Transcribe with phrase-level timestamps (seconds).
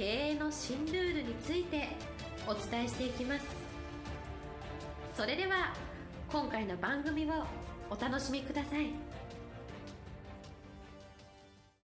[0.00, 1.88] 経営の新ルールについて
[2.46, 3.44] お伝えしていきます。
[5.14, 5.74] それでは
[6.32, 7.44] 今回の番組を
[7.90, 8.86] お楽しみください。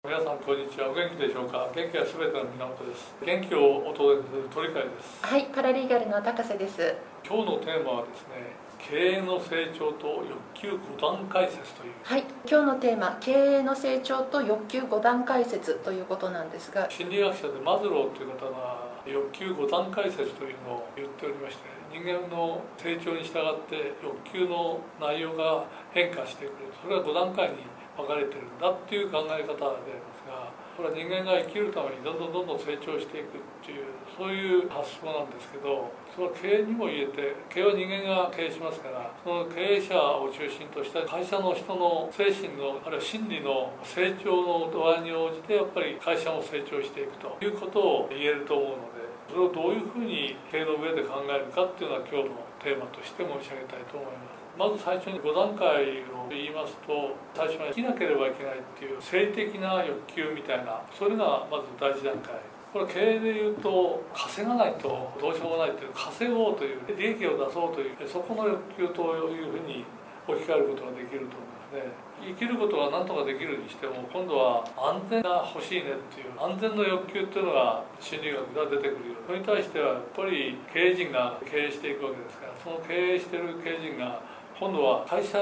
[0.05, 0.91] 皆さんこんにちは。
[0.91, 1.70] お元気でしょうか？
[1.75, 3.15] 元気はすべての源です。
[3.25, 5.25] 元気をお届けする鳥飼です。
[5.25, 6.95] はい、パラリーガルの高瀬です。
[7.32, 11.92] 今日のテーマはですね経営の成長と欲求5段階説という。
[12.02, 27.56] はい、今日のテーマ、経営の成長と欲求5段階説ということなんですが、心理学者でマズローという方が欲求5段階説というのを言っておりまして人間の成長に従って欲求の内容が変化してくるそれは5段階に
[27.96, 54.42] 分かれてるんだっていう考え方でありますがこれは人間が生きるためにどんどんどんどん成長していくっていうそういう発想なんですけどそれは経営にも言えて経営は人間が経営しますからその経営者を中心とした会社の人の精神のあるいは心理の成長の度合いに応じてやっぱり会社も成長していくということを言えると思うのでそれをどういうふうに経営の上で考えるかっていうのは今日のテーマとして申し上げたいと思います。
[54.56, 62.36] まず最初に5段階を言いますと最初は生きなければいけないっていう性的な欲求みたいなそれがまず第一段階
[62.72, 69.84] これ経営で言うと稼がないとどうしようもないという稼ごうという利益を出そうというそこの欲求というふうに
[70.28, 79.17] 置き換えることができると思いますね生きることが何とかできるにしても今度は安全が欲しいねっていう安全の欲求っていうのが心理学が出てくるよ。
[79.27, 84.23] それに対してはやっぱり経営陣が経営していくわけですからその経営してる経営陣が
[84.55, 85.39] 今度は会社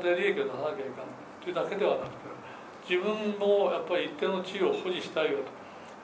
[0.00, 1.12] で利益を出さなきゃいかん
[1.44, 2.26] というだけではなくて
[2.88, 5.56] 自分もやっぱり一定の地位を保持したいよと。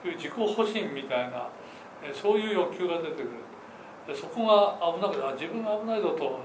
[0.07, 1.47] いう自己保身みたいな
[2.13, 3.29] そういう欲求が出てくる。
[4.05, 6.43] でそこが危なくて自分が危ないぞと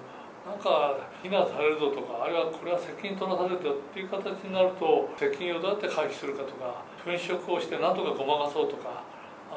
[0.48, 9.04] なんか非難されるぞとかあるいはこれは責任取らされるぞっていう形になると責任をどうやって回避するかとか粉飾をして何とかごまかそうとか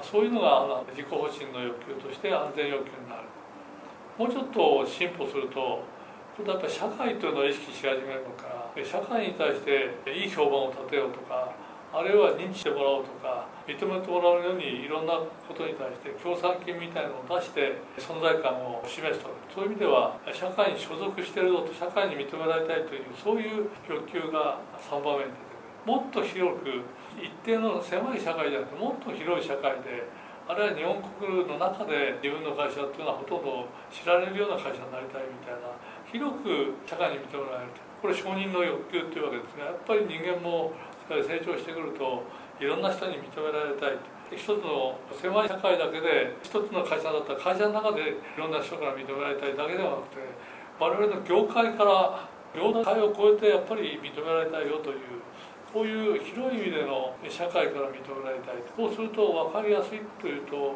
[0.03, 3.31] そういうのが自己保身の欲求として安全欲求になる。
[4.19, 5.79] もうちょっと進歩すると
[6.35, 11.53] 今度やっぱり社会というのを意識し始めるのから社会に対していい評判を立てようとか
[11.93, 19.31] あるいは認知してもらおうとか認めてもらうようにいろんなことに対して協賛金みたいなのを出して存在感を示すと。
[19.53, 25.87] そういう意味では社会に所属してるぞと社会に認められたいというそういう欲求が3番目に出てくる。
[25.87, 26.83] もっと広く
[27.17, 30.03] 一定の狭い社会じゃなくてもっと広い社会で
[30.47, 35.71] あるいは日本国の中で自分の会社っていうのはほとんど知られるような会社になりたいみたいな
[36.11, 37.71] 広く社会に認められる。
[38.01, 40.73] これ承認の欲求っていうわけですがやっぱり人間も
[41.05, 42.23] っかり成長してくると
[42.59, 43.97] いろんな人に認められたい
[44.31, 50.23] 一つの狭い社会だけで一つの会社だったら会社の中でいろんな人から認められたいだけではなくて
[50.79, 55.21] 我々の業界から業界を超えてやっぱり認められたいよという
[55.71, 60.75] こういう広い意味での社会から認められたいこうすると分かりやすいというと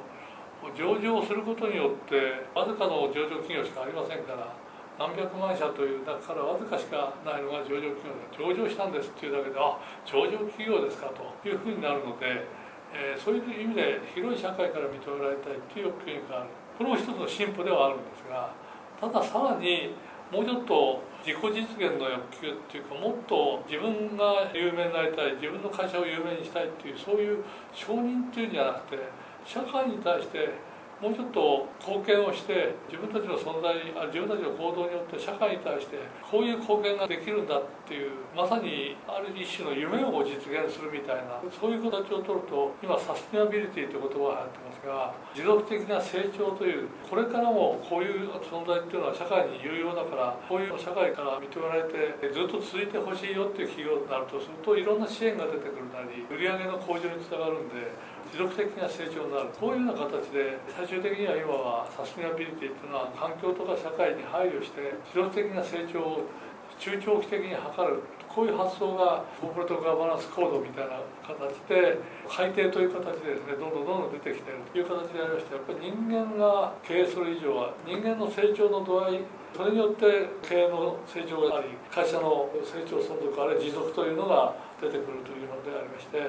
[0.76, 4.65] 上場することによってわずかの上場企業しかありませんから
[4.98, 8.08] 何百万社という中からわずかしかないのが上場企
[8.40, 9.76] 業で上場したんですっていうだけであ
[10.08, 12.48] 上場企業ですかというふうになるので、
[12.96, 16.50] えー、そういう意味で広い社会から認められたいという欲求に変わる。
[16.78, 18.52] これも一つの進歩ではあるんですが
[19.00, 19.96] たださらに
[20.32, 29.10] もうちょっと自己実現の欲求っていうかもっと自分が有名になりたい自分の会社を有名にしたいっていうそういう承認っていうんじゃなくて
[29.46, 30.50] 社会に対して
[31.02, 57.92] もうちょっと貢献をして自分たちの存在あ自分たちの行動によって社会に対してこういう貢献ができるんだっていうまさにある一種の夢を実現するみたいなそういう形をとると今サステナビリティという言葉が流行ってますが持続的な成長というこれからもこういう存在っていうのは社会に有用だからこういう社会から認められてずっと続いてほしいよっていう企業になるとするといろんな支援が出てくるなり売り上げの向上につながるんで
[58.32, 59.50] 持続的な成長になる。
[59.60, 66.30] こういうような形で最終的には今はサスティナビリティっていうのは環境とか社会に配慮して持続的な成長を
[66.80, 68.04] 中長期的に図る。
[68.36, 71.96] こういう発想がコーポレートガバナンスコードみたいな形で
[72.28, 79.24] 改定という形でですねどんどんどんどん出てきているという形でありましてやっぱり人間が経営する以上は人間の成長の度合い
[79.56, 80.04] それによって
[80.44, 84.52] 経営の成長があり会社の成長存続あるいは持続というのが
[84.84, 86.20] 出てくるというのでありまして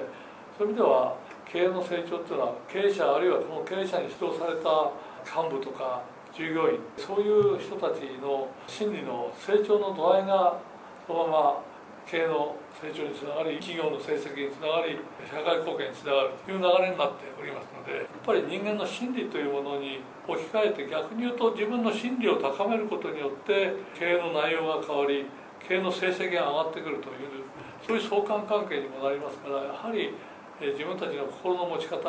[0.57, 4.91] そういう意味では経営の成長っていうのは経営者あるいはこの経営者に指導された
[5.25, 10.59] 幹部とか従業員そういう人たちの心理の成長の度合いが
[11.07, 11.77] そのまま
[12.07, 25.27] 経営の成長につながり企業の成績につながり社会貢献につながるという流れになっておりますのでやっぱり人間の心理というものに置き換えて逆に言うと自分の心理を高めることによって経営の内容が変わり
[25.61, 27.43] 経営の成績が上がってくるという
[27.87, 30.15] そういう相関関係にもなりますからやはり
[30.61, 32.01] 自分たちの心の持ち方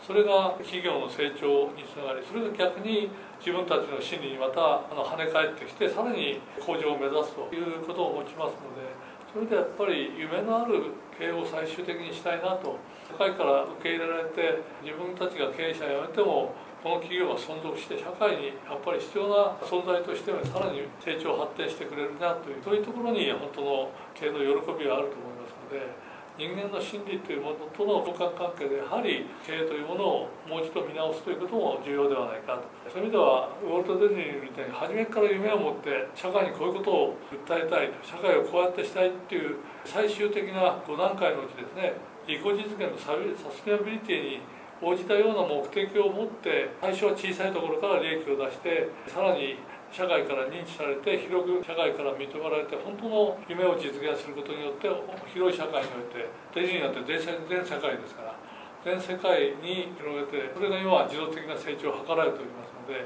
[0.00, 8.88] それが企業の成長につながりそれが逆に自分たちの心理にまた跳ね返ってきてさらに向上を目指すということを持ちますので
[9.30, 26.09] それでやっぱり夢のある経営を最終的にしたいなと社会から受け入れられて自分たちが経営者を辞めてもこの企業が存続して社会にやっぱり必要な存在としてさらに成長発展してくれるなというそういうところに本当の経営の喜びがあると思いますので。
[26.40, 32.64] 人間の心理というものとの相関関係でやはり経営というものをもう一度見直すということも重要ではないかと。
[32.88, 41.92] そういう意味ではウォルト・ディズニーみたいに初めから夢を持って社会にこういうことを訴えたい社会をこうやってしたいっていう最終的な5段階のうちですね
[42.24, 49.60] 自己実現のサスティナビリティに応じたような目的を持って最初は小さいところから利益を出してさらに
[49.90, 54.86] 社会から認知されて広く社会から認められて本当の夢を実現することによって
[55.34, 57.18] 広い社会においてデジによって全
[57.50, 58.38] 全世界ですから
[58.80, 63.04] 全世界に広げてそれが今は自動的な成長を図られておりますので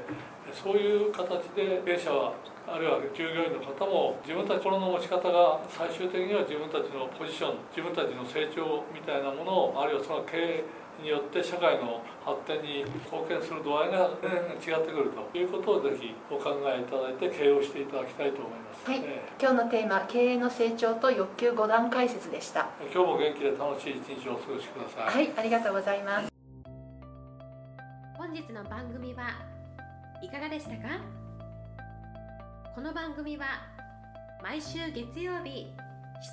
[0.53, 2.37] そういう形で経営者は
[2.69, 19.01] あるいは従業員の方も自分たち心の持ち方が最終的には自分たちのポジション自分たちの成長みたいなものをあるいはその経営によって社会の発展に貢献する度合いが違ってくるということをぜひお考えいただいて経営をしていただきたいと思います、はい、
[19.39, 22.67] 今日のテーマ経営の成長と欲求5段解説でした。
[22.93, 25.25] 今日も元気で楽しい一日をお過ごしください。
[25.25, 26.27] はいありがとうございます。
[28.17, 29.29] 本日の番組は
[30.21, 30.99] いかがでしたか？
[32.73, 33.45] この番組は
[34.41, 35.67] 毎週月曜日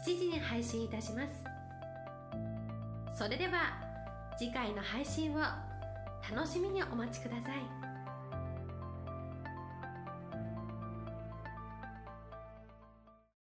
[0.06, 1.44] 7時に配信いたします。
[3.16, 3.91] それでは
[4.36, 7.91] 次回の配信を楽しみにお待ちください。